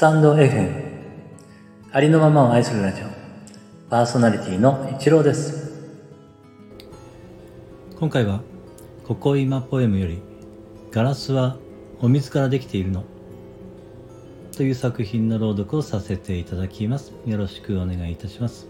[0.00, 0.72] タンド FM
[1.92, 3.04] ありのままを愛するラジオ。
[3.90, 5.78] パーソナリティの一郎です。
[7.98, 8.40] 今回は
[9.06, 10.22] 「ここ今ポエム」より
[10.90, 11.58] 「ガラスは
[12.00, 13.04] お水からできているの」
[14.56, 17.12] という作品の朗読をさせていただきます。
[17.26, 18.68] よろしくお願いいたします。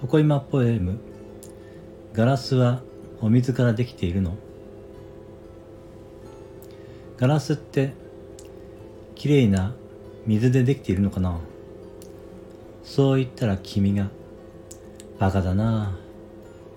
[0.00, 0.98] ここ今ポエム
[2.12, 2.80] 「ガラスは
[3.20, 4.32] お水からできているの」
[7.18, 8.09] ガラスって
[9.20, 9.74] きれいな
[10.24, 11.38] 水でできているのかな？
[12.82, 14.08] そう言ったら君が
[15.18, 15.94] バカだな。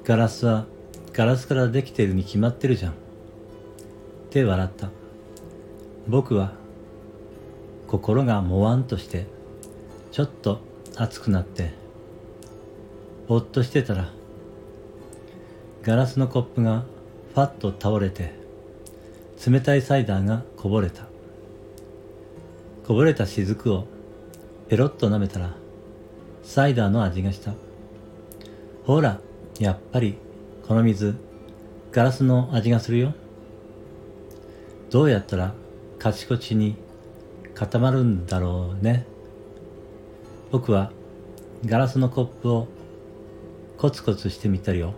[0.03, 0.65] ガラスは
[1.13, 2.91] ガラスからできているに決まってるじゃん。
[2.91, 2.95] っ
[4.29, 4.89] て笑った。
[6.09, 6.51] 僕は
[7.87, 9.25] 心がもわんとして
[10.11, 10.59] ちょっと
[10.97, 11.71] 熱くなって
[13.29, 14.09] ぼっとしてたら
[15.81, 16.83] ガラスのコップが
[17.35, 18.33] ファッと倒れて
[19.47, 21.12] 冷たいサイダーがこぼれた。
[22.85, 23.85] こぼれた雫を
[24.67, 25.55] ペロッと舐めたら
[26.43, 27.53] サイダーの味がした。
[28.85, 29.21] ほら
[29.59, 30.17] やっぱり
[30.67, 31.15] この水
[31.93, 33.13] ガラスの味がするよ。
[34.89, 35.53] どうやったら
[35.97, 36.75] カチコチに
[37.55, 39.05] 固まるんだろうね。
[40.51, 40.91] 僕は
[41.65, 42.67] ガラスのコップを
[43.77, 44.93] コツコツしてみたりよ。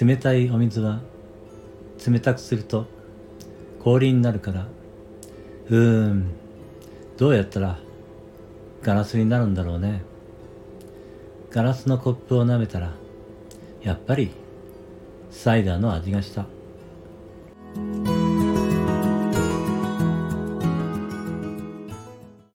[0.00, 1.00] 冷たいお水は
[2.04, 2.86] 冷たくすると
[3.78, 4.66] 氷になるから
[5.72, 6.26] うーん。
[7.16, 7.78] どうやったら
[8.82, 10.02] ガラスになるんだろうね。
[11.50, 12.92] ガラスのコップを舐めたら
[13.82, 14.32] やっぱり
[15.30, 16.44] サイダーの味がした。